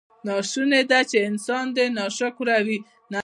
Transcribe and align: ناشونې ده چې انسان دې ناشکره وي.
ناشونې 0.27 0.81
ده 0.89 0.99
چې 1.09 1.17
انسان 1.29 1.65
دې 1.75 1.85
ناشکره 1.97 2.57
وي. 2.65 2.79